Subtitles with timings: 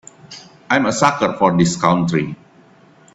[0.67, 2.35] I'm a sucker for this country.